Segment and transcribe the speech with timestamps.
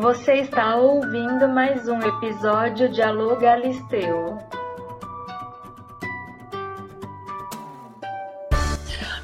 [0.00, 4.38] Você está ouvindo mais um episódio de Alô Galisteu.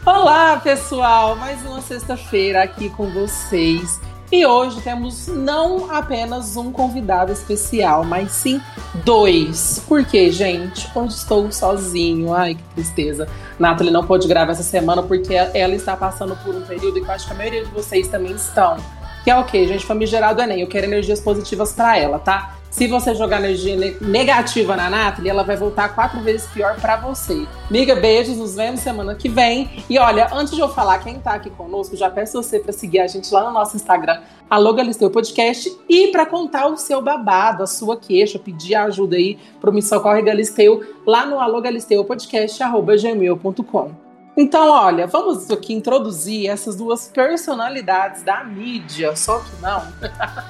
[0.04, 1.34] Olá, pessoal!
[1.34, 3.98] Mais uma sexta-feira aqui com vocês.
[4.30, 8.60] E hoje temos não apenas um convidado especial, mas sim
[9.02, 9.82] dois.
[9.88, 10.90] Por quê, gente?
[10.94, 12.34] Hoje estou sozinho.
[12.34, 13.26] Ai, que tristeza.
[13.58, 17.14] Nathalie não pôde gravar essa semana porque ela está passando por um período que eu
[17.14, 18.76] acho que a maioria de vocês também estão.
[19.26, 19.84] Que é o quê, gente?
[19.84, 20.60] Famigerado Enem.
[20.60, 22.58] Eu quero energias positivas para ela, tá?
[22.70, 27.44] Se você jogar energia negativa na Nathalie, ela vai voltar quatro vezes pior para você.
[27.68, 29.82] Miga, beijos, nos vemos semana que vem.
[29.90, 33.00] E olha, antes de eu falar quem tá aqui conosco, já peço você para seguir
[33.00, 37.64] a gente lá no nosso Instagram, Alô Galisteu Podcast, e para contar o seu babado,
[37.64, 42.62] a sua queixa, pedir ajuda aí pro Me Socorre Galisteu lá no Alô Galisteu Podcast,
[42.62, 44.05] arroba gmail.com.
[44.36, 49.82] Então, olha, vamos aqui introduzir essas duas personalidades da mídia, só que não.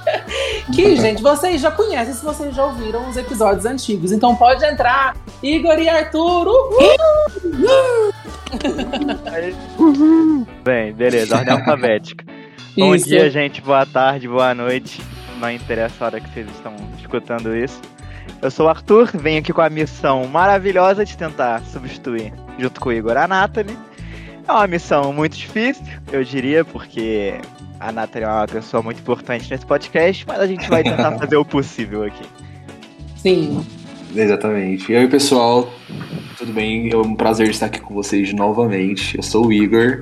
[0.74, 4.10] que, gente, vocês já conhecem se vocês já ouviram os episódios antigos.
[4.10, 6.48] Então pode entrar, Igor e Arthur.
[6.48, 8.12] Uhul!
[10.64, 12.24] Bem, beleza, ordem alfabética.
[12.76, 13.06] Bom isso.
[13.06, 15.00] dia, gente, boa tarde, boa noite.
[15.38, 17.80] Não interessa a hora que vocês estão escutando isso.
[18.42, 22.88] Eu sou o Arthur, venho aqui com a missão maravilhosa de tentar substituir junto com
[22.88, 23.76] o Igor, a Nathalie.
[24.46, 27.34] É uma missão muito difícil, eu diria, porque
[27.80, 31.36] a Nathalie é uma pessoa muito importante nesse podcast, mas a gente vai tentar fazer
[31.36, 32.24] o possível aqui.
[33.16, 33.66] Sim.
[34.14, 34.92] Exatamente.
[34.92, 35.68] E aí, pessoal,
[36.38, 36.90] tudo bem?
[36.92, 39.16] É um prazer estar aqui com vocês novamente.
[39.16, 40.00] Eu sou o Igor.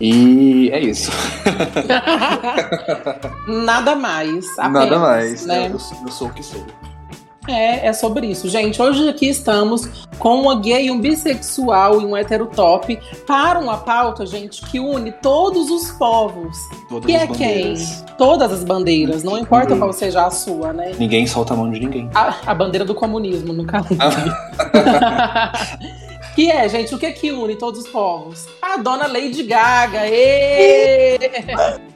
[0.00, 1.10] E é isso.
[3.46, 4.46] Nada mais.
[4.58, 5.46] Apenas, Nada mais.
[5.46, 5.66] Né?
[5.66, 6.64] Eu, eu sou o que sou.
[7.48, 8.48] É, é sobre isso.
[8.48, 9.88] Gente, hoje aqui estamos
[10.18, 15.70] com uma gay, um bissexual e um heterotop para uma pauta, gente, que une todos
[15.70, 16.56] os povos.
[16.88, 18.04] Todas que é bandeiras.
[18.06, 18.16] quem?
[18.18, 19.78] Todas as bandeiras, não importa Ninguém.
[19.80, 20.92] qual seja a sua, né?
[20.98, 22.10] Ninguém solta a mão de ninguém.
[22.14, 23.88] A, a bandeira do comunismo, no caso.
[26.36, 28.46] que é, gente, o que que une todos os povos?
[28.60, 30.06] A dona Lady Gaga.
[30.06, 31.18] ê!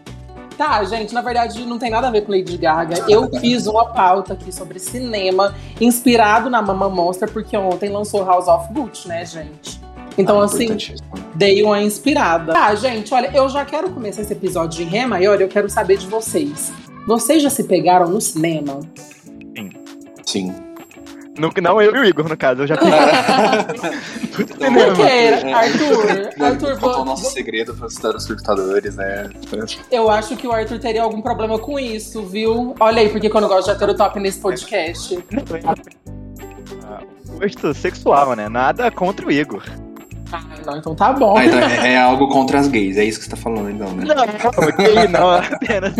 [0.56, 3.04] Tá, gente, na verdade não tem nada a ver com Lady Gaga.
[3.08, 8.46] Eu fiz uma pauta aqui sobre cinema, inspirado na Mama Monster, porque ontem lançou House
[8.46, 9.80] of Gucci, né, gente?
[10.16, 10.76] Então, Ah, assim,
[11.34, 12.52] dei uma inspirada.
[12.52, 15.96] Tá, gente, olha, eu já quero começar esse episódio de Ré maior, eu quero saber
[15.98, 16.72] de vocês.
[17.06, 18.78] Vocês já se pegaram no cinema?
[20.24, 20.46] Sim.
[20.48, 20.63] No,
[21.60, 22.92] não eu e o Igor, no caso, eu já peguei.
[24.34, 24.46] Por
[24.96, 25.52] quê, É.
[25.52, 26.44] Arthur?
[26.44, 29.30] Arthur, Contou o nosso segredo para os telespectadores, né?
[29.90, 32.74] eu acho que o Arthur teria algum problema com isso, viu?
[32.80, 35.18] Olha aí, porque que eu não gosto de heterotop nesse podcast.
[36.84, 37.02] Ah,
[37.38, 38.48] Gosto sexual, né?
[38.48, 39.62] Nada contra o Igor.
[40.34, 41.36] Ah, não, então tá bom.
[41.36, 43.88] Ah, então é, é algo contra as gays, é isso que você tá falando, então,
[43.94, 44.04] né?
[44.04, 45.94] Não, não, ok, não, apenas.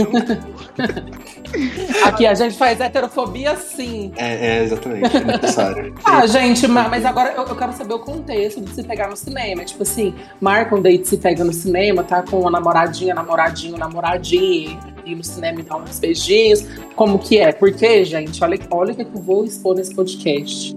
[2.05, 4.13] Aqui a gente faz heterofobia sim.
[4.17, 5.95] É, é exatamente, é necessário.
[6.05, 9.17] Ah, gente, ma- mas agora eu, eu quero saber o contexto de se pegar no
[9.17, 9.65] cinema.
[9.65, 14.79] Tipo assim, marca um date se pega no cinema, tá com uma namoradinha, namoradinho, namoradinha,
[15.05, 16.67] e no cinema e dar uns beijinhos.
[16.97, 17.53] Como que é?
[17.53, 20.75] Porque, gente, olha, olha o que eu vou expor nesse podcast.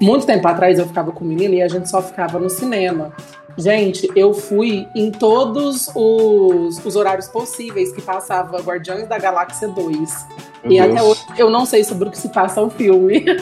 [0.00, 3.12] Muito tempo atrás eu ficava com o menino e a gente só ficava no cinema.
[3.56, 10.26] Gente, eu fui em todos os, os horários possíveis que passava Guardiões da Galáxia 2.
[10.64, 10.80] Meu e Deus.
[10.80, 13.24] até hoje eu não sei sobre o que se passa o filme.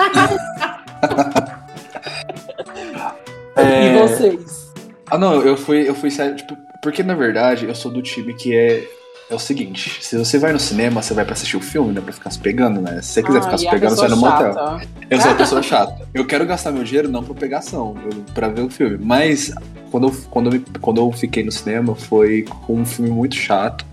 [3.57, 4.73] É, E vocês?
[5.11, 8.35] Ah, não, eu fui, eu fui sério, tipo, porque na verdade eu sou do time
[8.35, 8.85] que é.
[9.31, 12.03] É o seguinte, se você vai no cinema, você vai pra assistir o filme, não
[12.03, 13.01] é pra ficar se pegando, né?
[13.01, 14.81] Se você quiser Ah, ficar se pegando, você vai no motel.
[15.11, 16.07] Eu sou uma pessoa chata.
[16.13, 17.95] Eu quero gastar meu dinheiro não pra pegação,
[18.35, 18.99] pra ver o filme.
[19.01, 19.51] Mas
[19.91, 23.85] quando eu, quando, eu, quando eu fiquei no cinema foi com um filme muito chato.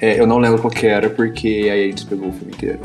[0.00, 2.80] É, eu não lembro qual que era, porque aí a gente pegou o filme inteiro.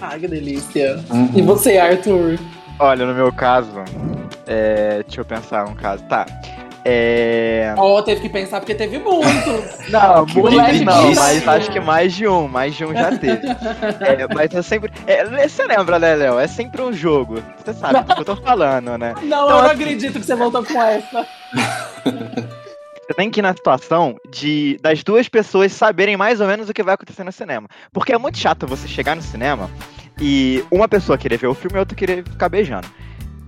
[0.00, 1.04] Ai, que delícia.
[1.10, 1.30] Uhum.
[1.34, 2.38] E você, Arthur?
[2.78, 3.70] Olha, no meu caso,
[4.46, 6.02] é, deixa eu pensar um caso.
[6.04, 6.24] Tá.
[6.86, 7.74] É.
[7.78, 9.50] Ó, teve que pensar porque teve muito.
[9.90, 13.16] Não, Que muito moleque não, mas acho que mais de um, mais de um já
[13.16, 13.46] teve.
[14.00, 14.92] É, mas eu sempre.
[15.06, 16.38] é, você lembra, né, Léo?
[16.38, 17.42] É sempre um jogo.
[17.64, 19.14] Você sabe do que eu tô falando, né?
[19.24, 21.26] Não, Então, eu não assim- acredito que você voltou com essa.
[23.06, 26.72] Você tem que ir na situação de das duas pessoas saberem mais ou menos o
[26.74, 27.68] que vai acontecer no cinema.
[27.92, 29.70] Porque é muito chato você chegar no cinema
[30.20, 32.86] e uma pessoa querer ver o filme e outra querer ficar beijando.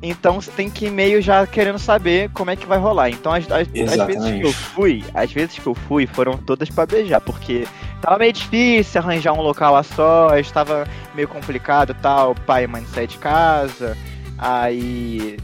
[0.03, 3.11] Então você tem que ir meio já querendo saber como é que vai rolar.
[3.11, 6.69] Então as, as, as vezes que eu fui, as vezes que eu fui foram todas
[6.69, 7.67] pra beijar, porque
[8.01, 12.85] tava meio difícil arranjar um local a só, estava meio complicado tal, pai e mãe
[12.87, 13.97] sair de casa.
[14.39, 15.39] Aí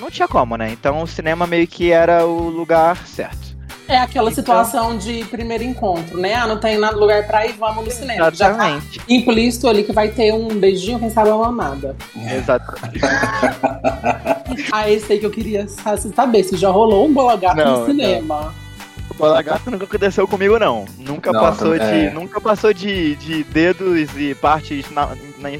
[0.00, 0.70] não tinha como, né?
[0.72, 3.53] Então o cinema meio que era o lugar certo.
[3.86, 6.34] É aquela então, situação de primeiro encontro, né?
[6.34, 8.28] Ah, não tem nada lugar pra ir, vamos no cinema.
[8.28, 8.96] Exatamente.
[8.96, 11.94] Já tá implícito ali que vai ter um beijinho, quem sabe uma mamada.
[12.16, 12.74] Exato.
[14.72, 17.86] ah, esse aí que eu queria saber se já rolou um bola gato não, no
[17.86, 18.40] cinema.
[18.40, 18.64] Não.
[19.18, 20.86] Bola gato nunca aconteceu comigo, não.
[20.98, 22.10] Nunca não, passou, de, é...
[22.10, 25.10] nunca passou de, de dedos e partes na,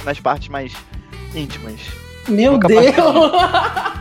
[0.04, 0.72] nas partes mais
[1.34, 1.80] íntimas.
[2.26, 2.92] Meu nunca Deus!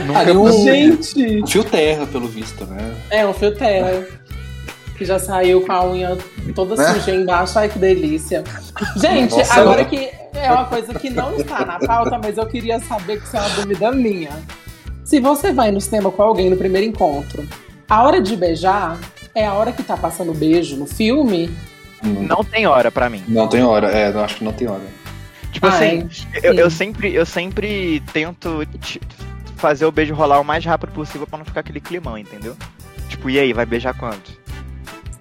[0.00, 1.42] nunca um, gente!
[1.42, 2.94] Um fio terra, pelo visto, né?
[3.10, 4.06] É, um fio terra.
[4.96, 6.18] que já saiu com a unha
[6.54, 6.92] toda né?
[6.94, 7.58] suja embaixo.
[7.58, 8.44] Ai, que delícia.
[8.96, 12.78] Gente, Nossa, agora que é uma coisa que não está na pauta, mas eu queria
[12.80, 14.30] saber que isso é uma dúvida minha.
[15.04, 17.46] Se você vai no cinema com alguém no primeiro encontro
[17.92, 18.98] a hora de beijar
[19.34, 21.50] é a hora que tá passando beijo no filme?
[22.02, 23.22] Não tem hora para mim.
[23.28, 24.80] Não tem hora, é, eu acho que não tem hora.
[25.52, 26.48] Tipo ah, assim, é?
[26.48, 28.66] eu, eu, sempre, eu sempre tento
[29.62, 32.56] fazer o beijo rolar o mais rápido possível para não ficar aquele climão, entendeu?
[33.08, 34.20] Tipo, e aí, vai beijar quando?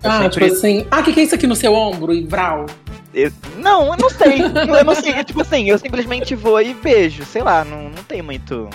[0.03, 0.29] Eu ah, sempre...
[0.31, 2.65] tipo assim, ah, o que, que é isso aqui no seu ombro, e vral?
[3.13, 4.41] Eu, não, eu não sei.
[4.41, 5.23] eu não sei.
[5.23, 7.23] Tipo assim, eu simplesmente vou e beijo.
[7.23, 8.67] Sei lá, não, não tem muito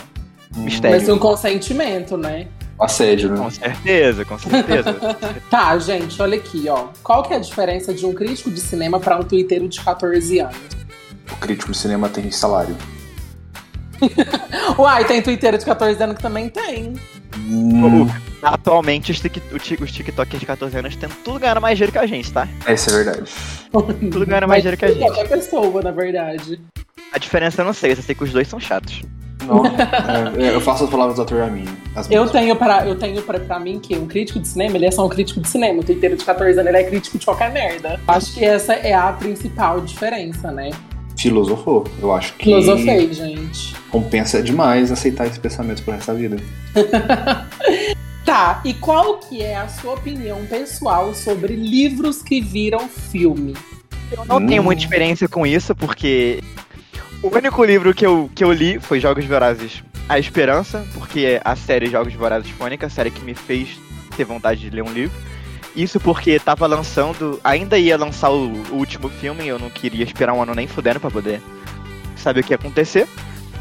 [0.54, 0.96] mistério.
[0.96, 2.46] Mas um consentimento, né?
[2.78, 3.38] Assédio, né?
[3.38, 4.94] Com certeza, com certeza.
[5.50, 6.88] tá, gente, olha aqui, ó.
[7.02, 10.38] Qual que é a diferença de um crítico de cinema para um twitteiro de 14
[10.38, 10.56] anos?
[11.32, 12.76] O crítico de cinema tem salário.
[14.78, 16.94] Uai, tem twitteiro de 14 anos que também tem.
[17.36, 18.08] Hum.
[18.42, 19.22] Atualmente, os,
[19.80, 22.48] os TikTokers de 14 anos têm tudo ganhando mais dinheiro que a gente, tá?
[22.66, 23.30] Essa é verdade.
[23.72, 25.00] tudo ganhando mais dinheiro que a gente.
[25.00, 26.60] Qualquer pessoa, na verdade.
[27.12, 29.02] A diferença eu não sei, eu sei que os dois são chatos.
[29.44, 29.64] Não,
[30.36, 31.64] é, eu faço as palavras do ator a mim.
[32.10, 34.90] Eu tenho, pra, eu tenho pra, pra mim que um crítico de cinema, ele é
[34.90, 35.80] só um crítico de cinema.
[35.80, 38.00] O Twitter de 14 anos, ele é crítico de qualquer merda.
[38.08, 40.70] Acho que essa é a principal diferença, né?
[41.16, 42.44] Filosofou, eu acho que.
[42.44, 43.74] Filosofei, gente.
[43.90, 46.36] Compensa demais aceitar esse pensamento por essa vida.
[48.24, 53.54] tá, e qual que é a sua opinião pessoal sobre livros que viram filme?
[54.12, 54.46] Eu não hum.
[54.46, 56.40] tenho muita experiência com isso, porque
[57.22, 61.56] o único livro que eu, que eu li foi Jogos Vorazes A Esperança, porque a
[61.56, 63.78] série Jogos Vorazes foi a série que me fez
[64.16, 65.16] ter vontade de ler um livro.
[65.76, 70.32] Isso porque tava lançando, ainda ia lançar o, o último filme, eu não queria esperar
[70.32, 71.42] um ano nem fudendo pra poder
[72.16, 73.06] saber o que ia acontecer.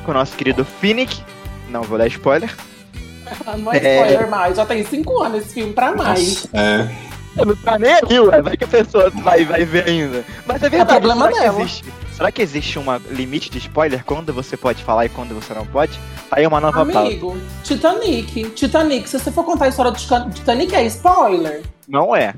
[0.05, 1.21] Com o nosso querido Finnick,
[1.69, 2.55] não vou dar spoiler.
[3.59, 4.27] não é spoiler é...
[4.27, 6.45] mais, já tem cinco anos esse filme pra mais.
[6.45, 6.95] Nossa, é.
[7.35, 8.41] Não tá nem aí, ué.
[8.41, 10.23] Vai que a pessoa vai, vai ver ainda.
[10.45, 10.97] Mas é verdade.
[10.97, 11.61] É problema dela.
[11.61, 11.83] Existe,
[12.15, 14.01] Será que existe um limite de spoiler?
[14.05, 15.99] Quando você pode falar e quando você não pode?
[16.29, 17.45] Tá aí uma nova Amigo, pauta.
[17.61, 18.49] Titanic.
[18.51, 21.61] Titanic, se você for contar a história do Titanic, é spoiler?
[21.85, 22.33] Não é.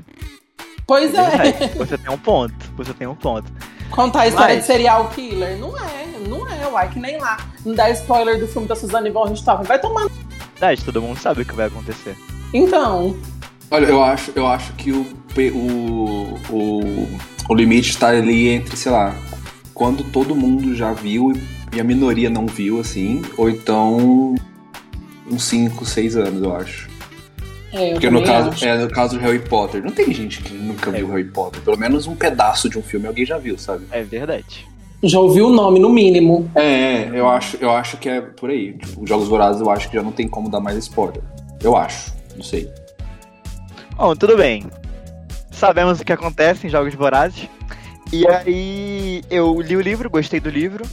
[0.84, 1.20] Pois é.
[1.20, 1.68] é.
[1.76, 2.56] Você tem um ponto.
[2.76, 3.52] Você tem um ponto.
[3.92, 4.64] Contar a história Mas...
[4.64, 5.56] de serial killer?
[5.56, 7.36] Não é, não é, uai, que nem lá.
[7.64, 9.64] Não dá spoiler do filme da Suzane von Richthofen.
[9.64, 10.08] Vai tomar.
[10.54, 12.16] Verdade, todo mundo sabe o que vai acontecer.
[12.52, 13.16] Então.
[13.70, 15.06] Olha, eu acho, eu acho que o,
[15.54, 19.14] o, o, o limite está ali entre, sei lá,
[19.78, 21.32] quando todo mundo já viu
[21.72, 24.34] e a minoria não viu, assim, ou então
[25.30, 26.88] uns 5, 6 anos, eu acho.
[27.72, 30.52] É, eu Porque no caso, é, no caso do Harry Potter, não tem gente que
[30.54, 30.94] nunca é.
[30.94, 31.62] viu Harry Potter.
[31.62, 33.84] Pelo menos um pedaço de um filme alguém já viu, sabe?
[33.92, 34.66] É verdade.
[35.02, 36.50] Já ouviu o nome, no mínimo.
[36.56, 38.72] É, é, eu acho, eu acho que é por aí.
[38.72, 41.22] Tipo, Jogos Vorazes eu acho que já não tem como dar mais spoiler.
[41.62, 42.68] Eu acho, não sei.
[43.96, 44.64] Bom, tudo bem.
[45.52, 47.48] Sabemos o que acontece em Jogos Vorazes.
[48.12, 50.84] E aí eu li o livro, gostei do livro.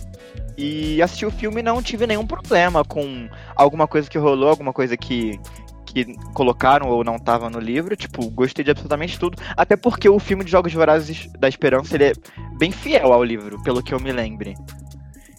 [0.57, 4.72] E assisti o filme e não tive nenhum problema com alguma coisa que rolou, alguma
[4.72, 5.38] coisa que,
[5.86, 7.95] que colocaram ou não estava no livro.
[7.95, 9.38] Tipo, gostei de absolutamente tudo.
[9.55, 12.13] Até porque o filme de Jogos Vorazes da Esperança ele é
[12.57, 14.55] bem fiel ao livro, pelo que eu me lembre.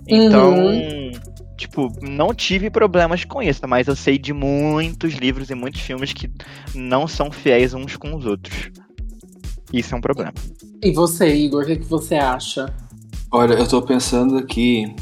[0.07, 1.13] Então, uhum.
[1.57, 6.13] tipo, não tive problemas com isso, mas eu sei de muitos livros e muitos filmes
[6.13, 6.31] que
[6.75, 8.71] não são fiéis uns com os outros.
[9.73, 10.33] Isso é um problema.
[10.83, 12.73] E você, Igor, o que, que você acha?
[13.31, 14.95] Olha, eu tô pensando aqui.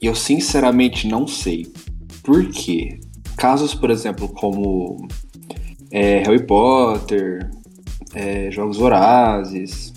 [0.00, 1.66] E eu sinceramente não sei.
[2.22, 2.98] Por quê?
[3.36, 5.06] Casos, por exemplo, como
[5.90, 7.50] é, Harry Potter,
[8.14, 9.92] é, Jogos Vorazes.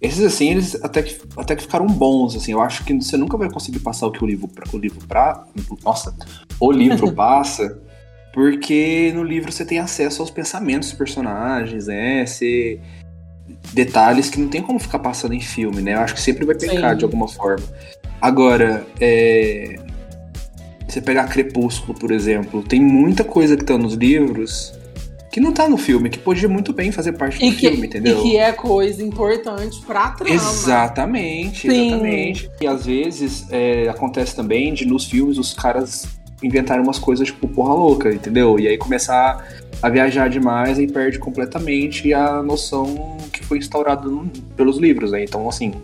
[0.00, 2.52] Esses assim, eles até que, até que ficaram bons, assim.
[2.52, 5.44] Eu acho que você nunca vai conseguir passar o que o livro, o livro pra.
[5.84, 6.14] Nossa,
[6.58, 7.80] o livro passa
[8.32, 12.24] porque no livro você tem acesso aos pensamentos dos personagens, né?
[12.24, 12.80] Você...
[13.72, 15.94] Detalhes que não tem como ficar passando em filme, né?
[15.94, 16.98] Eu acho que sempre vai pecar Sim.
[16.98, 17.64] de alguma forma.
[18.20, 19.76] Agora, é...
[20.86, 24.72] você pegar Crepúsculo, por exemplo, tem muita coisa que tá nos livros
[25.32, 28.18] que não tá no filme, que podia muito bem fazer parte do que, filme, entendeu?
[28.18, 30.34] E que é coisa importante pra trama.
[30.34, 31.88] Exatamente, Sim.
[31.88, 32.50] exatamente.
[32.60, 36.06] E às vezes é, acontece também de nos filmes os caras
[36.42, 38.60] inventarem umas coisas, tipo, porra louca, entendeu?
[38.60, 39.42] E aí começar
[39.82, 44.08] a viajar demais e perde completamente a noção que foi instaurada
[44.56, 45.24] pelos livros, né?
[45.24, 45.74] Então, assim,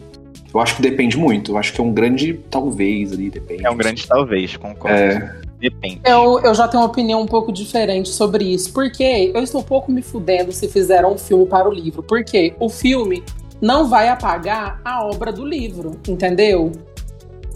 [0.55, 1.52] eu acho que depende muito.
[1.52, 3.67] Eu acho que é um grande talvez ali, depende.
[3.67, 4.97] É um grande talvez, concordo.
[4.97, 5.49] É.
[5.61, 6.00] Depende.
[6.05, 9.64] Eu, eu já tenho uma opinião um pouco diferente sobre isso, porque eu estou um
[9.64, 12.00] pouco me fudendo se fizeram um filme para o livro.
[12.00, 13.25] Porque o filme
[13.61, 16.71] não vai apagar a obra do livro, entendeu?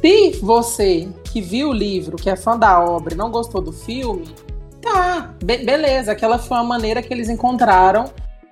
[0.00, 3.72] Se você que viu o livro, que é fã da obra e não gostou do
[3.72, 4.25] filme,
[4.82, 6.12] tá, be beleza.
[6.12, 8.10] Aquela foi uma maneira que eles encontraram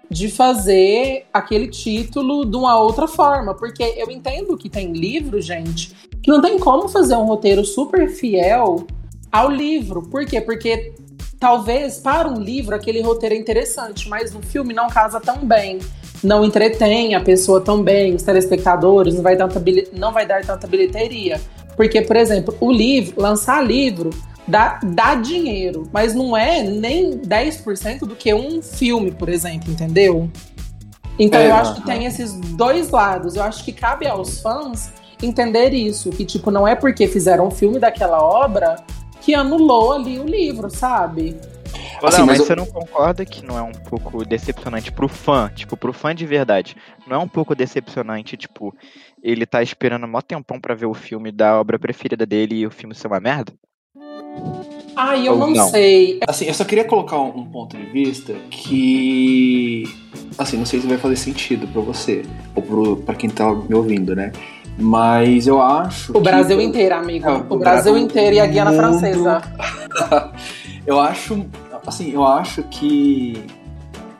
[0.09, 3.55] de fazer aquele título de uma outra forma.
[3.55, 8.09] Porque eu entendo que tem livro, gente, que não tem como fazer um roteiro super
[8.09, 8.87] fiel
[9.31, 10.03] ao livro.
[10.03, 10.41] Por quê?
[10.41, 10.95] Porque
[11.39, 15.79] talvez para um livro aquele roteiro é interessante, mas no filme não casa tão bem.
[16.23, 20.67] Não entretém a pessoa tão bem, os telespectadores, não vai, tanta, não vai dar tanta
[20.67, 21.41] bilheteria.
[21.77, 24.11] Porque, por exemplo, o livro, lançar livro
[24.51, 30.31] dá, dá dinheiro, mas não é nem 10% do que um filme, por exemplo, entendeu?
[31.19, 33.37] Então é, eu acho que tem esses dois lados.
[33.37, 34.93] Eu acho que cabe aos fãs
[35.23, 38.77] entender isso, que tipo não é porque fizeram um filme daquela obra
[39.21, 41.39] que anulou ali o livro, sabe?
[42.03, 45.53] Assim, não, mas, mas você não concorda que não é um pouco decepcionante pro fã,
[45.55, 46.75] tipo, pro fã de verdade?
[47.07, 48.75] Não é um pouco decepcionante, tipo,
[49.23, 52.71] ele tá esperando mó tempão pra ver o filme da obra preferida dele e o
[52.71, 53.53] filme ser uma merda?
[54.97, 56.19] Ai, eu não, não, sei.
[56.27, 59.85] Assim, eu só queria colocar um, ponto de vista que.
[60.37, 62.23] Assim, não sei se vai fazer sentido para você,
[62.55, 64.33] ou pro, pra quem tá me ouvindo, né?
[64.79, 66.17] Mas eu acho.
[66.17, 67.29] O Brasil inteiro, amigo.
[67.29, 68.81] É, o, o Brasil inteiro e a Guiana mundo...
[68.81, 69.43] Francesa.
[70.87, 71.47] eu acho.
[71.87, 73.43] Assim, eu acho que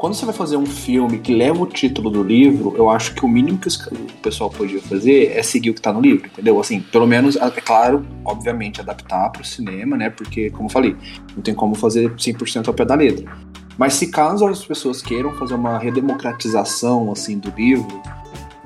[0.01, 3.23] quando você vai fazer um filme que leva o título do livro, eu acho que
[3.23, 6.59] o mínimo que o pessoal podia fazer é seguir o que tá no livro, entendeu?
[6.59, 10.09] Assim, pelo menos, é claro, obviamente, adaptar para o cinema, né?
[10.09, 10.97] Porque, como eu falei,
[11.37, 13.31] não tem como fazer 100% ao pé da letra.
[13.77, 18.01] Mas se caso as pessoas queiram fazer uma redemocratização, assim, do livro,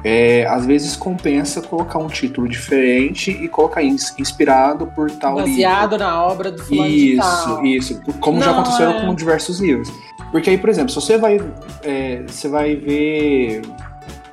[0.05, 6.05] é, às vezes compensa colocar um título diferente e colocar inspirado por tal Baseado livro.
[6.05, 8.01] na obra do fulano Isso, isso.
[8.21, 9.01] Como Não, já aconteceu é...
[9.05, 9.91] com diversos livros.
[10.31, 11.39] Porque aí, por exemplo, se você vai,
[11.83, 13.63] é, você vai ver...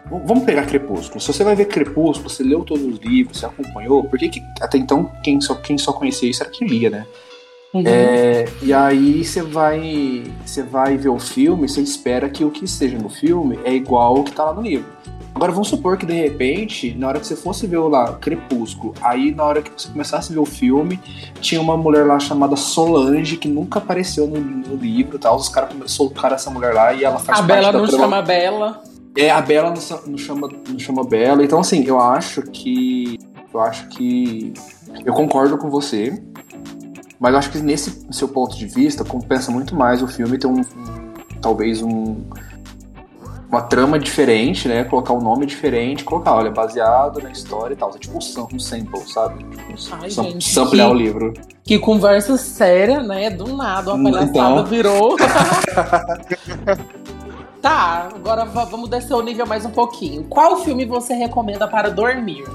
[0.09, 1.21] Vamos pegar Crepúsculo.
[1.21, 4.77] Se você vai ver Crepúsculo, você leu todos os livros, você acompanhou, porque que, até
[4.77, 7.05] então quem só, quem só conhecia isso era quem lia, né?
[7.73, 7.83] Uhum.
[7.85, 12.65] É, e aí você vai, você vai ver o filme, você espera que o que
[12.65, 14.91] esteja no filme é igual ao que está lá no livro.
[15.41, 19.33] Agora vamos supor que de repente, na hora que você fosse ver lá Crepúsculo, aí
[19.33, 20.99] na hora que você começasse a ver o filme,
[21.39, 25.35] tinha uma mulher lá chamada Solange que nunca apareceu no, no livro, tal.
[25.35, 28.03] Os caras soltaram essa mulher lá e ela faz a parte Bela da não trama...
[28.03, 28.83] chama Bela.
[29.17, 31.43] É, a Bela não, não, chama não chama Bela.
[31.43, 33.17] Então assim, eu acho que
[33.51, 34.53] eu acho que
[35.03, 36.21] eu concordo com você,
[37.19, 40.45] mas eu acho que nesse seu ponto de vista compensa muito mais o filme ter
[40.45, 40.63] um, um
[41.41, 42.17] talvez um
[43.51, 44.85] uma trama diferente, né?
[44.85, 47.91] Colocar um nome diferente, colocar, olha, baseado na história e tal.
[47.93, 49.43] É tipo um, sample, sabe?
[49.43, 51.33] Tipo, um Ai, sam gente, samplear que, o livro.
[51.61, 53.29] Que conversa séria, né?
[53.29, 54.65] Do nada, uma palhaçada então...
[54.65, 55.17] virou.
[57.61, 60.23] tá, agora vamos descer o nível mais um pouquinho.
[60.23, 62.45] Qual filme você recomenda para dormir?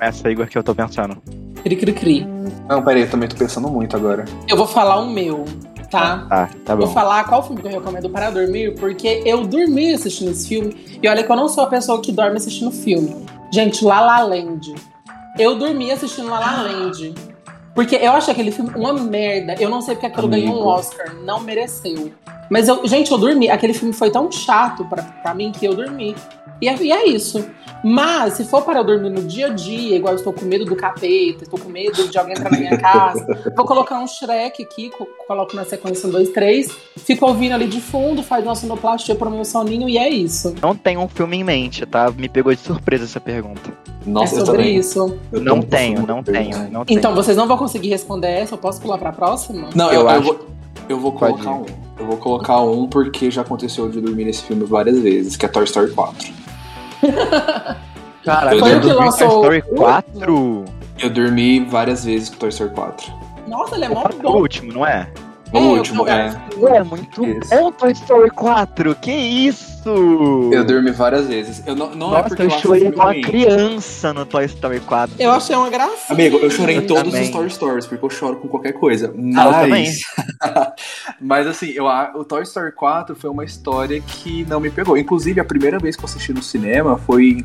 [0.00, 1.18] Essa, Igor, que eu tô pensando.
[1.62, 2.26] Cri, cri, cri.
[2.66, 4.24] Não, peraí, eu também tô pensando muito agora.
[4.48, 5.44] Eu vou falar o meu
[5.92, 6.26] tá?
[6.30, 6.86] Ah, tá bom.
[6.86, 10.98] Vou falar qual filme que eu recomendo para dormir, porque eu dormi assistindo esse filme.
[11.02, 13.24] E olha que eu não sou a pessoa que dorme assistindo filme.
[13.52, 14.74] Gente, La La Land.
[15.38, 17.14] Eu dormi assistindo La La Land.
[17.74, 19.54] Porque eu achei aquele filme uma merda.
[19.58, 20.46] Eu não sei porque aquilo Amigo.
[20.46, 21.14] ganhou um Oscar.
[21.24, 22.12] Não mereceu.
[22.50, 23.50] Mas, eu, gente, eu dormi.
[23.50, 26.14] Aquele filme foi tão chato pra, pra mim que eu dormi.
[26.60, 27.44] E é, e é isso.
[27.82, 30.64] Mas, se for para eu dormir no dia a dia, igual eu estou com medo
[30.64, 34.62] do capeta, estou com medo de alguém entrar na minha casa, vou colocar um Shrek
[34.62, 34.88] aqui,
[35.26, 39.28] coloco na sequência 1, 2, 3, fico ouvindo ali de fundo, faz uma sonoplastia pro
[39.28, 40.54] meu soninho e é isso.
[40.62, 42.08] Não tenho um filme em mente, tá?
[42.16, 43.72] Me pegou de surpresa essa pergunta.
[44.06, 45.18] Nossa, é sobre isso.
[45.32, 46.98] não tenho, não tenho, não tenho.
[46.98, 48.54] Então, vocês não vão conseguir responder essa?
[48.54, 49.70] Eu posso pular pra próxima?
[49.74, 50.46] Não, eu, eu, eu vou,
[50.88, 51.81] eu vou colocar um.
[51.98, 55.48] Eu vou colocar um porque já aconteceu de dormir nesse filme várias vezes, que é
[55.48, 56.32] Toy Story 4.
[58.24, 59.42] Cara, foi o que lançou.
[59.42, 60.64] Toy Story 4?
[61.00, 63.12] Eu dormi várias vezes com Toy Story 4.
[63.48, 64.32] Nossa, ele é muito bom.
[64.32, 65.08] O último, não é?
[65.52, 66.34] O é, último, é.
[66.74, 67.50] É muito isso.
[67.50, 68.94] bom Toy Story 4.
[68.96, 70.50] Que isso?
[70.50, 71.62] Eu dormi várias vezes.
[71.66, 74.46] Eu não, não é Nossa, é porque eu, eu chorei com uma criança no Toy
[74.46, 75.16] Story 4.
[75.18, 76.12] Eu achei uma graça.
[76.12, 77.22] Amigo, eu chorei em todos também.
[77.22, 79.12] os Toy Stories, porque eu choro com qualquer coisa.
[79.14, 80.00] Mas.
[80.40, 80.72] Ah,
[81.20, 84.96] mas assim, eu, o Toy Story 4 foi uma história que não me pegou.
[84.96, 87.44] Inclusive, a primeira vez que eu assisti no cinema foi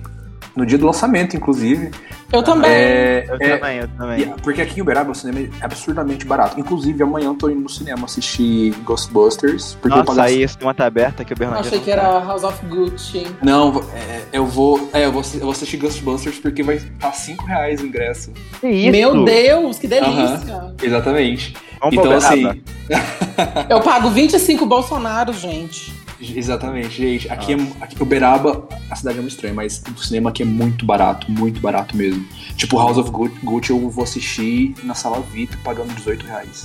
[0.58, 1.92] no dia do lançamento, inclusive.
[2.34, 2.72] Eu também.
[2.72, 4.34] É, eu é, também, eu também.
[4.42, 6.60] Porque aqui em Uberaba o cinema é absurdamente barato.
[6.60, 9.78] Inclusive, amanhã eu tô indo no cinema assistir Ghostbusters.
[9.80, 11.66] Porque Nossa, eu aí esse cinema tá aberto aqui, o Bernardo.
[11.66, 13.28] Achei que era House of Gucci.
[13.42, 14.90] Não, é, eu vou.
[14.92, 18.32] É, eu vou, eu vou assistir Ghostbusters porque vai estar 5 reais o ingresso.
[18.60, 18.92] Que isso?
[18.92, 20.14] Meu Deus, que delícia!
[20.14, 21.56] Uh -huh, exatamente.
[21.80, 22.64] Vamos então, assim.
[23.70, 25.94] eu pago 25 Bolsonaro, gente.
[26.20, 27.30] Exatamente, gente.
[27.30, 30.86] Aqui, é, aqui Uberaba, a cidade é muito estranha, mas o cinema aqui é muito
[30.86, 32.26] barato, muito barato mesmo.
[32.56, 36.64] Tipo, House of Gucci eu vou assistir na sala VIP pagando 18 reais.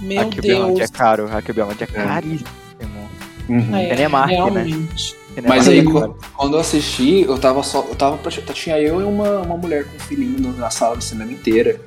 [0.00, 0.70] Meu aqui Deus.
[0.70, 2.48] Aqui é caro, aqui o é caríssimo.
[3.48, 3.76] Uhum.
[3.76, 5.16] É, é marca, realmente.
[5.36, 5.42] né?
[5.46, 7.86] Mas aí, quando eu assisti, eu tava só.
[7.88, 8.18] Eu tava.
[8.54, 11.80] Tinha eu e uma, uma mulher com um filhinho na sala do cinema inteira.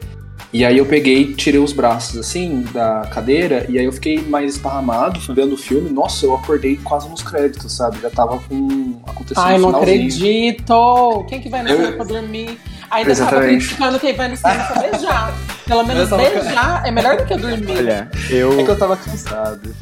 [0.52, 4.56] E aí eu peguei, tirei os braços assim da cadeira e aí eu fiquei mais
[4.56, 5.92] esparramado, vendo o filme.
[5.92, 8.00] Nossa, eu acordei quase nos créditos, sabe?
[8.02, 11.26] Já tava com acontecendo Ai, não acredito!
[11.30, 12.60] Quem que vai no cinema pra dormir?
[12.90, 13.42] Ainda Exatamente.
[13.42, 15.34] tava criticando quem vai no cinema pra beijar.
[15.68, 17.78] Pelo menos tava- beijar é melhor do que dormir.
[17.78, 18.60] Olha, eu.
[18.60, 19.76] É que eu tava cansado.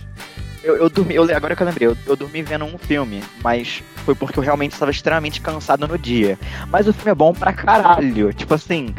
[0.61, 3.81] Eu, eu dormi, eu, agora que eu lembrei, eu, eu dormi vendo um filme, mas
[4.03, 6.37] foi porque eu realmente estava extremamente cansado no dia.
[6.69, 8.33] Mas o filme é bom pra caralho.
[8.33, 8.93] Tipo assim,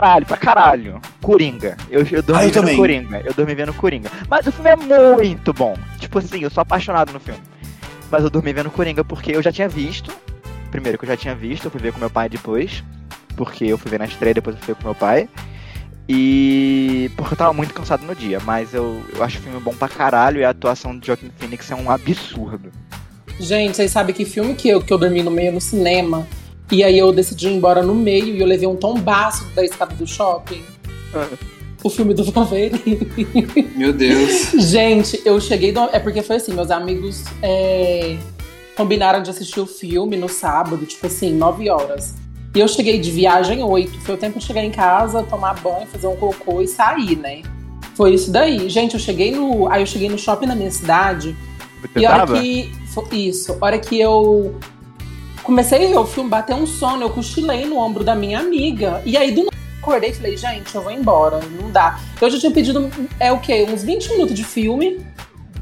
[0.00, 1.00] caralho, pra caralho.
[1.22, 1.76] Coringa.
[1.90, 2.76] Eu, eu dormi Ah, eu vendo também.
[2.76, 3.22] Coringa.
[3.24, 4.10] Eu dormi vendo Coringa.
[4.28, 5.76] Mas o filme é muito bom.
[5.98, 7.40] Tipo assim, eu sou apaixonado no filme.
[8.10, 10.12] Mas eu dormi vendo Coringa porque eu já tinha visto.
[10.70, 12.82] Primeiro que eu já tinha visto, eu fui ver com meu pai depois.
[13.36, 15.28] Porque eu fui ver na estreia, depois eu fui ver com meu pai.
[16.08, 17.10] E.
[17.16, 19.88] Porque eu tava muito cansado no dia, mas eu, eu acho o filme bom pra
[19.88, 22.70] caralho e a atuação de Joaquin Phoenix é um absurdo.
[23.40, 26.26] Gente, vocês sabem que filme que eu, que eu dormi no meio no cinema?
[26.74, 29.94] E aí eu decidi ir embora no meio e eu levei um tombaço da escada
[29.94, 30.60] do shopping.
[31.14, 31.28] Ah.
[31.84, 32.98] O filme do Wolverine.
[33.76, 34.50] Meu Deus.
[34.58, 35.70] Gente, eu cheguei.
[35.70, 35.82] Do...
[35.92, 38.16] É porque foi assim, meus amigos é,
[38.76, 42.14] combinaram de assistir o filme no sábado, tipo assim, 9 horas.
[42.52, 44.00] E eu cheguei de viagem 8.
[44.00, 47.42] Foi o tempo de chegar em casa, tomar banho, fazer um cocô e sair, né?
[47.94, 48.68] Foi isso daí.
[48.68, 49.70] Gente, eu cheguei no.
[49.70, 51.36] Aí eu cheguei no shopping na minha cidade.
[51.80, 52.40] Você E a hora tava?
[52.40, 52.72] que.
[53.12, 54.54] Isso, a hora que eu
[55.44, 59.00] comecei o filme, bateu um sono, eu cochilei no ombro da minha amiga.
[59.04, 62.00] E aí, do nada, acordei e falei, gente, eu vou embora, não dá.
[62.20, 63.66] Eu já tinha pedido, é o quê?
[63.70, 65.04] Uns 20 minutos de filme.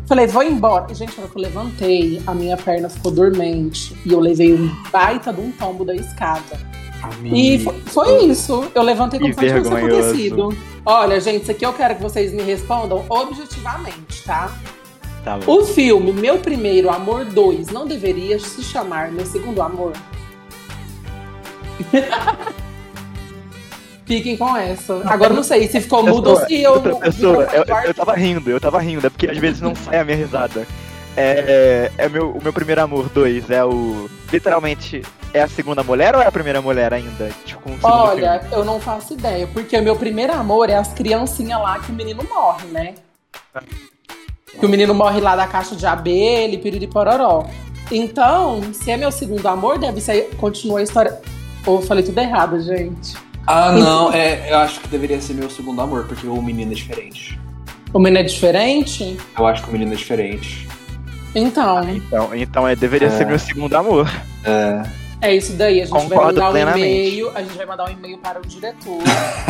[0.07, 0.87] Falei, vou embora.
[0.91, 3.97] E, gente, na hora que eu levantei, a minha perna ficou dormente.
[4.05, 6.59] E eu levei um baita de um tombo da escada.
[7.25, 8.65] E fo- foi isso.
[8.75, 9.71] Eu levantei como Que se tivesse
[10.03, 10.49] acontecido.
[10.85, 14.53] Olha, gente, isso aqui eu quero que vocês me respondam objetivamente, tá?
[15.25, 15.39] Tá.
[15.47, 19.93] O filme Meu Primeiro Amor 2 não deveria se chamar Meu Segundo Amor?
[24.05, 25.01] Fiquem com essa.
[25.07, 26.81] Agora não sei se ficou mudo ou se eu.
[26.99, 30.05] Pessoa, eu, eu, tava rindo, eu tava rindo, é porque às vezes não sai a
[30.05, 30.67] minha risada.
[31.17, 34.11] É, é, é meu, o meu primeiro amor 2 é o.
[34.33, 37.31] Literalmente, é a segunda mulher ou é a primeira mulher ainda?
[37.45, 41.61] Tipo, segundo Olha, eu não faço ideia, porque o meu primeiro amor é as criancinhas
[41.61, 42.95] lá que o menino morre, né?
[44.59, 47.47] Que o menino morre lá da caixa de abelha e piriri pororó.
[47.91, 50.31] Então, se é meu segundo amor, deve ser.
[50.37, 51.19] Continua a história.
[51.67, 53.15] Ou eu falei tudo errado, gente.
[53.47, 56.75] Ah, não, é, eu acho que deveria ser meu segundo amor, porque o menino é
[56.75, 57.39] diferente.
[57.93, 59.17] O menino é diferente?
[59.37, 60.69] Eu acho que o menino é diferente.
[61.35, 61.89] Então.
[61.89, 63.11] Então, então é, deveria É.
[63.11, 64.09] ser meu segundo amor.
[64.45, 64.83] É.
[65.25, 67.93] É isso daí, a gente vai Concordo mandar um e-mail, a gente vai mandar um
[67.93, 68.99] e-mail para o diretor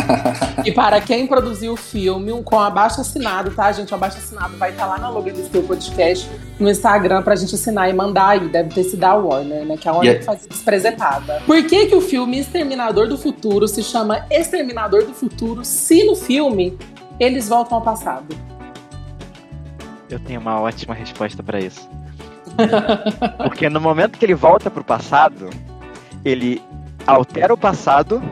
[0.67, 3.91] e para quem produziu o filme, um- com abaixo assinado, tá, gente?
[3.91, 6.29] O abaixo assinado vai estar lá na logo do seu podcast
[6.61, 8.49] no Instagram pra gente assinar e mandar aí.
[8.51, 9.79] Deve ter sido a Warner, né?
[9.79, 11.43] Que é a Warner que faz despresepada.
[11.47, 16.15] Por que, que o filme Exterminador do Futuro se chama Exterminador do Futuro se no
[16.15, 16.77] filme
[17.19, 18.37] eles voltam ao passado?
[20.11, 21.89] Eu tenho uma ótima resposta pra isso.
[23.39, 25.51] Porque no momento que ele volta pro passado,
[26.25, 26.63] ele
[27.07, 28.23] altera o passado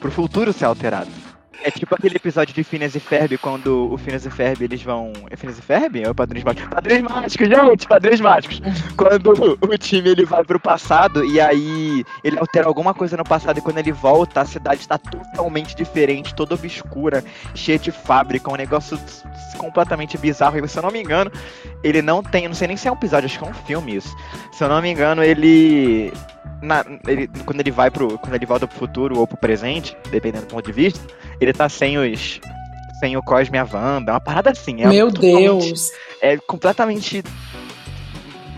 [0.00, 1.25] pro futuro ser alterado.
[1.66, 5.12] É tipo aquele episódio de Phineas e Ferb, quando o Phineas e Ferb eles vão.
[5.28, 5.96] É Phineas e Ferb?
[5.96, 6.68] É Padrinhos Mágicos?
[6.68, 7.88] Padrinhos Mágicos, gente!
[7.88, 8.62] Padrinhos Mágicos!
[8.96, 13.58] Quando o time ele vai pro passado e aí ele altera alguma coisa no passado
[13.58, 18.54] e quando ele volta, a cidade está totalmente diferente, toda obscura, cheia de fábrica, um
[18.54, 18.96] negócio
[19.58, 20.64] completamente bizarro.
[20.64, 21.32] E se eu não me engano,
[21.82, 22.46] ele não tem.
[22.46, 24.16] Não sei nem se é um episódio, acho que é um filme isso.
[24.52, 26.12] Se eu não me engano, ele.
[26.62, 28.18] Na- ele- quando ele vai pro.
[28.18, 31.00] Quando ele volta pro futuro ou pro presente, dependendo do ponto de vista,
[31.40, 32.40] ele tá sem os.
[33.00, 34.82] Sem o Cosme e a Wanda, uma parada assim.
[34.82, 35.90] É Meu Deus!
[36.22, 37.22] É completamente.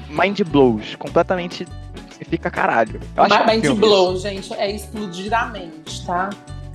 [0.08, 0.94] Mind blows.
[0.96, 1.66] Completamente.
[2.10, 3.00] Você fica caralho.
[3.16, 6.30] Eu acho que é um Mind filme blow, gente, é explodir a mente, tá?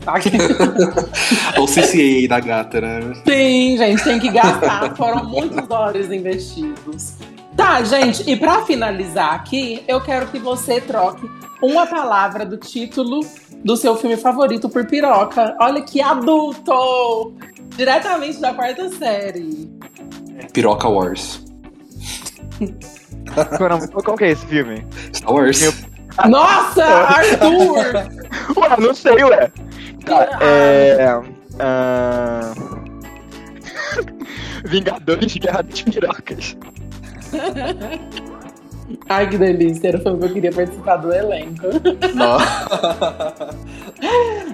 [1.57, 3.13] o CCA da gata, né?
[3.25, 4.95] Sim, gente, tem que gastar.
[4.95, 7.13] Foram muitos dólares investidos.
[7.55, 11.29] Tá, gente, e para finalizar aqui, eu quero que você troque
[11.61, 13.21] uma palavra do título
[13.63, 15.55] do seu filme favorito por piroca.
[15.59, 17.33] Olha que adulto!
[17.75, 19.71] Diretamente da quarta série.
[20.51, 21.43] Piroca Wars.
[24.03, 24.85] Qual que é esse filme?
[25.13, 25.85] Star Wars.
[26.27, 28.23] Nossa, Arthur!
[28.57, 29.51] ué, não sei, ué.
[30.05, 31.17] Tá, é.
[31.17, 31.23] Uh...
[34.65, 36.57] Vingadores de Guerra das Pirocas.
[39.09, 39.89] Ai, que delícia.
[39.89, 41.61] Era o filme que eu queria participar do elenco.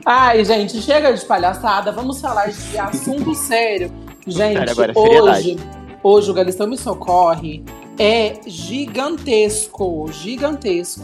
[0.05, 1.91] Ai, gente, chega de palhaçada.
[1.91, 3.91] Vamos falar de assunto sério.
[4.25, 5.57] Gente, Cara, é hoje,
[6.03, 7.63] hoje o Galistão Me Socorre
[7.97, 10.11] é gigantesco.
[10.11, 11.03] Gigantesco.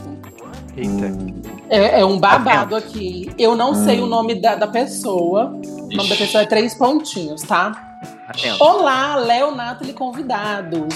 [1.70, 3.32] É, é, um babado aqui.
[3.38, 3.86] Eu não hum.
[3.86, 5.46] sei o nome da, da pessoa.
[5.56, 7.98] O nome da pessoa é três pontinhos, tá?
[8.28, 8.62] Atento.
[8.62, 10.96] Olá, Léo Nathalie convidados.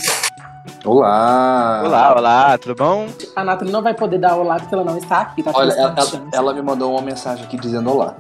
[0.84, 1.84] Olá!
[1.86, 3.08] Olá, olá, tudo bom?
[3.36, 5.52] A Nathalie não vai poder dar olá porque ela não está aqui, tá?
[5.54, 5.96] Olha, ela,
[6.34, 8.16] ela, me mandou uma mensagem aqui dizendo olá.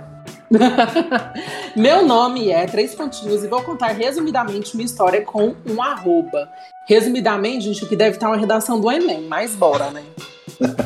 [1.76, 6.50] Meu nome é Três Pontinhos e vou contar resumidamente uma história com um arroba.
[6.88, 10.04] Resumidamente, gente, que deve estar uma redação do Enem, mas bora, né?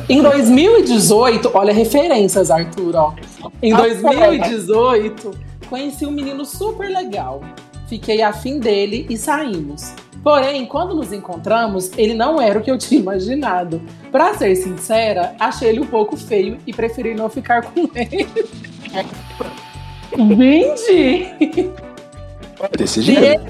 [0.08, 3.14] Em 2018, olha referências, Arthur, ó.
[3.62, 5.30] Em 2018,
[5.68, 7.42] conheci um menino super legal.
[7.88, 9.92] Fiquei afim dele e saímos.
[10.22, 13.82] Porém, quando nos encontramos, ele não era o que eu tinha imaginado.
[14.10, 18.26] Pra ser sincera, achei ele um pouco feio e preferi não ficar com ele.
[20.36, 21.34] Vende!
[22.78, 23.44] Desse jeito.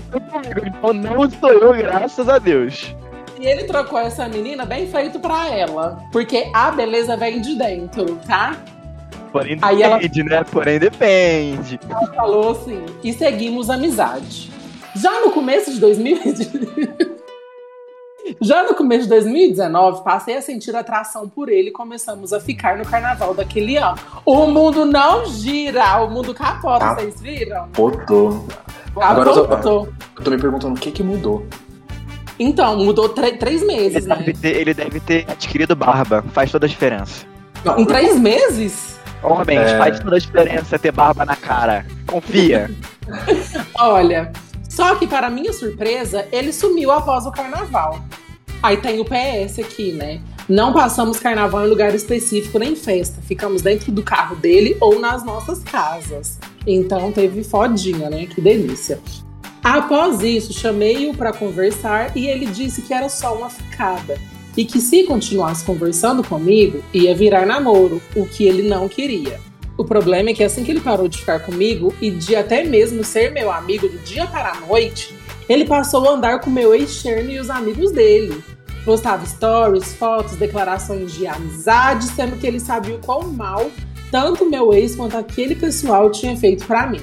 [0.67, 2.95] Então não sou eu, graças a Deus.
[3.39, 6.03] E ele trocou essa menina bem feito pra ela.
[6.13, 8.57] Porque a beleza vem de dentro, tá?
[9.33, 10.31] Porém Aí depende, ela...
[10.31, 10.45] né?
[10.45, 11.81] Porém depende.
[11.89, 14.51] Ela falou assim, e seguimos amizade.
[14.95, 17.15] Já no começo de 2019.
[18.41, 22.79] Já no começo de 2019, passei a sentir atração por ele e começamos a ficar
[22.79, 23.99] no carnaval daquele ano.
[24.25, 26.95] O mundo não gira, o mundo capota, tá.
[26.95, 27.67] vocês viram?
[27.67, 28.47] Capotou.
[28.97, 31.47] Agora eu tô, eu tô me perguntando o que que mudou.
[32.39, 34.17] Então, mudou três meses, ele né?
[34.17, 36.25] Deve ter, ele deve ter adquirido barba.
[36.33, 37.27] Faz toda a diferença.
[37.77, 38.99] Em três meses?
[39.23, 39.79] Homens, é...
[39.79, 41.87] faz toda a diferença ter barba na cara.
[42.07, 42.71] Confia.
[43.79, 44.33] Olha,
[44.69, 48.01] só que, para minha surpresa, ele sumiu após o carnaval.
[48.63, 50.21] Aí tem o PS aqui, né?
[50.49, 53.21] Não passamos carnaval em lugar específico nem festa.
[53.23, 56.39] Ficamos dentro do carro dele ou nas nossas casas.
[56.67, 58.27] Então teve fodinha, né?
[58.27, 58.99] Que delícia.
[59.65, 64.21] Após isso, chamei-o para conversar e ele disse que era só uma ficada
[64.55, 69.41] e que se continuasse conversando comigo, ia virar namoro, o que ele não queria.
[69.79, 73.03] O problema é que assim que ele parou de ficar comigo e de até mesmo
[73.03, 77.31] ser meu amigo do dia para a noite, ele passou a andar com meu ex-cherno
[77.31, 78.45] e os amigos dele.
[78.85, 83.71] Postava stories, fotos, declarações de amizade, sendo que ele sabia o quão mal
[84.11, 87.01] tanto meu ex quanto aquele pessoal tinha feito para mim.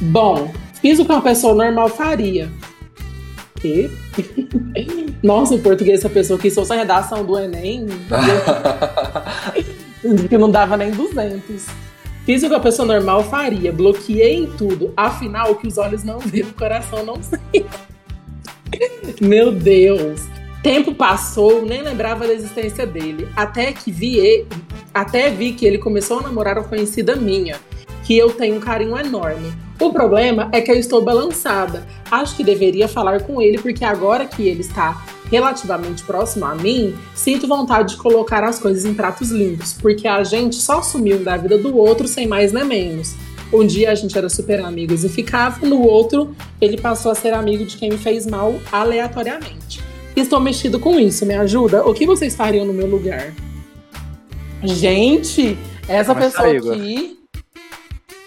[0.00, 2.50] Bom, fiz o que uma pessoa normal faria.
[3.64, 3.90] E?
[5.22, 7.86] Nossa, em português, essa pessoa que sou a redação do Enem.
[10.28, 11.66] que não dava nem 200.
[12.24, 14.92] Fiz o que a pessoa normal faria, bloqueei em tudo.
[14.96, 17.66] Afinal, o que os olhos não veem, o coração não sente.
[19.20, 20.22] Meu Deus.
[20.62, 23.28] Tempo passou, nem lembrava da existência dele.
[23.34, 24.46] Até que vi ele,
[24.92, 27.56] até vi que ele começou a namorar uma conhecida minha,
[28.04, 29.52] que eu tenho um carinho enorme.
[29.80, 31.86] O problema é que eu estou balançada.
[32.10, 36.94] Acho que deveria falar com ele, porque agora que ele está relativamente próximo a mim,
[37.14, 41.36] sinto vontade de colocar as coisas em pratos limpos, porque a gente só sumiu da
[41.36, 43.14] vida do outro sem mais nem menos.
[43.52, 47.32] Um dia a gente era super amigos e ficava, no outro ele passou a ser
[47.32, 49.80] amigo de quem me fez mal aleatoriamente.
[50.16, 51.86] Estou mexido com isso, me ajuda?
[51.86, 53.32] O que vocês fariam no meu lugar?
[54.64, 57.17] Gente, essa pessoa aqui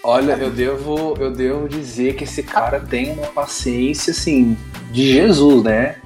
[0.04, 4.56] Olha, eu devo, eu devo dizer que esse cara tem uma paciência assim
[4.90, 5.96] de Jesus, né?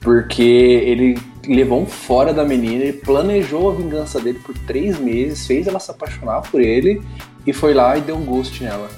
[0.00, 5.44] Porque ele levou um fora da menina, ele planejou a vingança dele por três meses,
[5.44, 7.02] fez ela se apaixonar por ele
[7.44, 8.88] e foi lá e deu um ghost nela.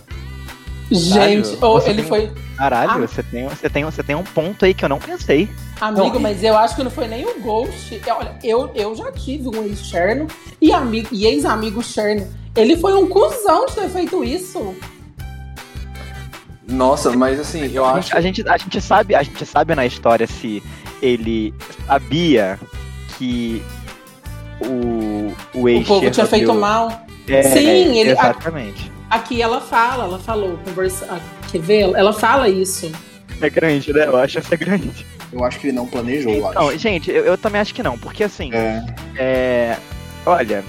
[0.90, 2.04] Gente, ou ele tem...
[2.04, 2.30] foi.
[2.58, 3.06] Caralho, ah.
[3.06, 5.48] você, tem, você, tem, você tem um ponto aí que eu não pensei.
[5.80, 8.00] Amigo, não, mas eu acho que não foi nem o Ghost.
[8.10, 10.26] Olha, eu, eu já tive um ex-cherno
[10.60, 12.26] e, amigo, e ex-amigo cherno.
[12.56, 14.74] Ele foi um cuzão de ter feito isso.
[16.66, 18.08] Nossa, mas assim, eu a acho.
[18.08, 20.62] Gente, a, gente, a gente sabe, a gente sabe na história se
[21.02, 21.52] ele
[21.86, 22.58] sabia
[23.18, 23.62] que
[24.60, 27.04] o, o ex O povo tinha feito mal.
[27.28, 28.10] É, Sim, ele.
[28.10, 28.90] Exatamente.
[29.10, 31.80] aqui ela fala, ela falou, conversa, ah, quer ver?
[31.94, 32.90] Ela fala isso.
[33.40, 34.06] É grande, né?
[34.06, 35.06] Eu acho que é grande.
[35.32, 36.78] Eu acho que ele não planejou, eu Não, acho.
[36.78, 38.84] gente, eu, eu também acho que não, porque assim, É.
[39.16, 39.76] é.
[40.24, 40.62] Olha,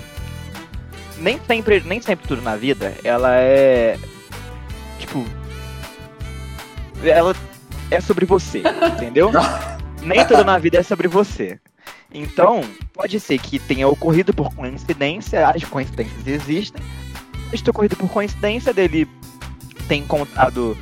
[1.17, 3.97] nem sempre, nem sempre tudo na vida, ela é.
[4.99, 5.25] Tipo.
[7.03, 7.35] Ela
[7.91, 8.63] é sobre você,
[8.95, 9.31] entendeu?
[10.01, 11.59] nem tudo na vida é sobre você.
[12.13, 12.61] Então,
[12.93, 16.81] pode ser que tenha ocorrido por coincidência, as coincidências existem.
[17.49, 19.07] Pode ter ocorrido por coincidência dele
[19.87, 20.77] ter encontrado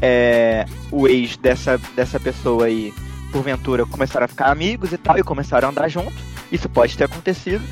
[0.00, 2.92] é, o ex dessa, dessa pessoa aí,
[3.30, 6.16] porventura, começaram a ficar amigos e tal, e começaram a andar junto.
[6.50, 7.62] Isso pode ter acontecido.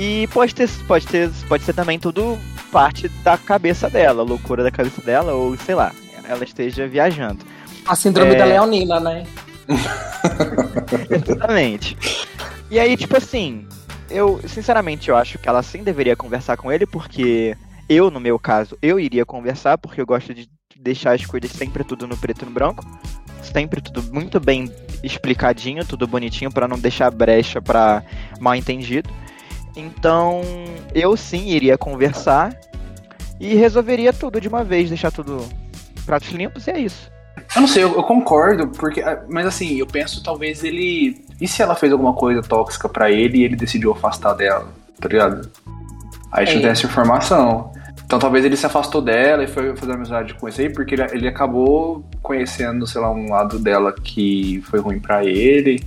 [0.00, 2.38] E pode ter, pode ter, pode ser também tudo
[2.70, 5.90] parte da cabeça dela, loucura da cabeça dela, ou sei lá,
[6.28, 7.44] ela esteja viajando.
[7.84, 8.36] A síndrome É.
[8.36, 9.24] da Leonina, né?
[11.10, 11.96] Exatamente.
[12.70, 13.66] E aí, tipo assim,
[14.08, 17.56] eu, sinceramente, eu acho que ela sim deveria conversar com ele, porque
[17.88, 21.82] eu, no meu caso, eu iria conversar, porque eu gosto de deixar as coisas sempre
[21.82, 22.84] tudo no preto e no branco.
[23.42, 24.70] Sempre tudo muito bem
[25.02, 28.02] explicadinho, tudo bonitinho, pra não deixar brecha pra
[28.38, 29.10] mal entendido.
[29.78, 30.42] Então,
[30.94, 32.54] eu sim iria conversar
[33.38, 35.48] e resolveria tudo de uma vez, deixar tudo
[36.04, 37.10] pratos limpos e é isso.
[37.54, 39.00] Eu não sei, eu, eu concordo, porque.
[39.00, 41.24] ah, Mas assim, eu penso talvez ele.
[41.40, 44.68] E se ela fez alguma coisa tóxica pra ele e ele decidiu afastar dela,
[45.00, 45.48] tá ligado?
[46.32, 46.46] Aí É.
[46.48, 47.72] tivesse informação.
[48.04, 51.02] Então talvez ele se afastou dela e foi fazer amizade com esse aí, porque ele,
[51.12, 55.80] ele acabou conhecendo, sei lá, um lado dela que foi ruim pra ele.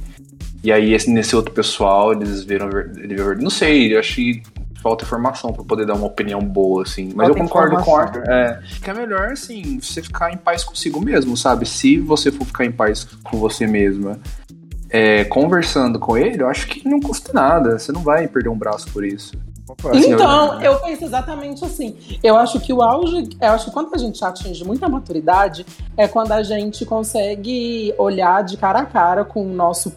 [0.64, 2.70] E aí esse- nesse outro pessoal eles viram.
[2.70, 4.44] Ele viu, não sei, eu acho que
[4.82, 7.12] falta informação pra poder dar uma opinião boa, assim.
[7.16, 8.20] Mas Falta eu concordo com o informação.
[8.22, 8.32] Arthur.
[8.32, 11.68] É, que é melhor, assim, você ficar em paz consigo mesmo, sabe?
[11.68, 14.20] Se você for ficar em paz com você mesma,
[14.90, 17.78] é, conversando com ele, eu acho que não custa nada.
[17.80, 19.34] Você não vai perder um braço por isso.
[19.90, 21.96] Assim, Então, eu- eu penso exatamente assim.
[22.22, 26.08] Eu acho que o auge, eu acho que quando a gente atinge muita maturidade, é
[26.10, 29.92] quando a gente consegue olhar de cara a cara com o nosso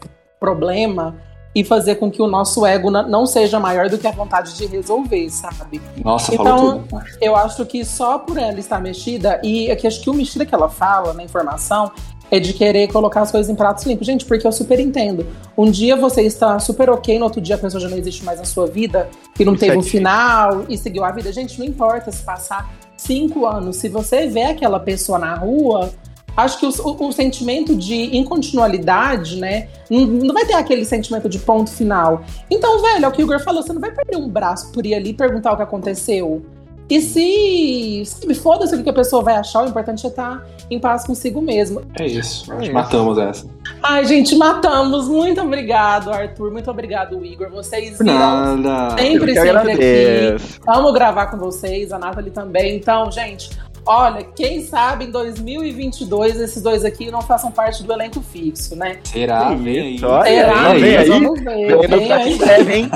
[0.44, 1.16] problema
[1.54, 4.66] e fazer com que o nosso ego não seja maior do que a vontade de
[4.66, 5.80] resolver, sabe?
[6.04, 7.02] Nossa, Então, falou tudo.
[7.20, 10.44] Eu acho que só por ela estar mexida, e é que acho que o mexida
[10.44, 11.92] que ela fala na informação
[12.30, 14.06] é de querer colocar as coisas em pratos limpos.
[14.06, 15.24] Gente, porque eu super entendo.
[15.56, 18.40] Um dia você está super ok, no outro dia a pessoa já não existe mais
[18.40, 21.32] na sua vida, e não Isso teve é um final, e seguiu a vida.
[21.32, 23.76] Gente, não importa se passar cinco anos.
[23.76, 25.92] Se você vê aquela pessoa na rua,
[26.36, 29.68] acho que o, o- o sentimento de incontinuidade, né?
[29.90, 32.22] Não, não vai ter aquele sentimento de ponto final.
[32.50, 34.84] Então, velho, é o que o Igor falou, você não vai perder um braço por
[34.86, 36.44] ir ali e perguntar o que aconteceu.
[36.90, 40.78] E se, sabe, foda-se o que a pessoa vai achar, o importante é estar em
[40.78, 41.80] paz consigo mesmo.
[41.98, 42.52] É isso.
[42.52, 43.46] É matamos essa.
[43.82, 45.08] Ai, gente, matamos.
[45.08, 46.50] Muito obrigado, Arthur.
[46.52, 47.48] Muito obrigado, Igor.
[47.50, 48.96] Vocês nada.
[48.98, 50.60] sempre, sempre aqui.
[50.68, 52.76] Amo gravar com vocês, a Nathalie também.
[52.76, 53.48] Então, gente,
[53.86, 58.98] olha, quem sabe em 2022 esses dois aqui não façam parte do elenco fixo, né?
[59.04, 59.50] Será?
[59.50, 60.04] Que Vem aí.
[60.04, 60.70] olha Será?
[60.70, 61.08] aí, vem aí.
[61.08, 61.88] Vamos ver.
[61.88, 62.32] Vem Vem aí.
[62.32, 62.90] em breve, hein?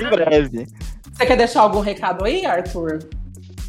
[0.00, 0.66] Em breve.
[1.12, 2.98] Você quer deixar algum recado aí, Arthur?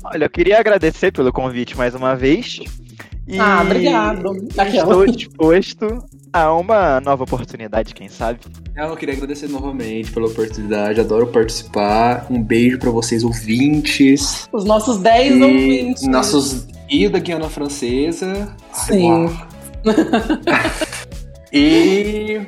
[0.04, 2.60] Olha, eu queria agradecer pelo convite mais uma vez.
[3.28, 4.48] E Ah, obrigado.
[4.58, 4.92] Aquela.
[4.92, 5.86] Estou disposto
[6.32, 8.40] a uma nova oportunidade, quem sabe.
[8.76, 12.28] Eu queria agradecer novamente pela oportunidade, adoro participar.
[12.30, 14.48] Um beijo pra vocês, ouvintes.
[14.54, 16.08] Os nossos 10 E ouvintes.
[16.08, 18.56] nossos e da Guiana Francesa.
[18.72, 19.30] Sim.
[21.52, 22.42] E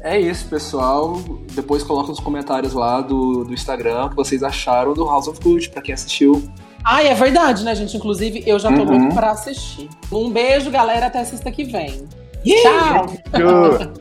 [0.00, 1.20] é isso, pessoal.
[1.52, 5.40] Depois coloca nos comentários lá do, do Instagram o que vocês acharam do House of
[5.42, 6.42] Good, pra quem assistiu.
[6.90, 7.94] Ah, é verdade, né, gente?
[7.98, 8.98] Inclusive, eu já tô Uhum.
[9.00, 9.90] louco pra assistir.
[10.10, 11.06] Um beijo, galera.
[11.06, 12.08] Até sexta que vem.
[12.42, 13.06] Tchau!
[13.30, 13.92] Tchau.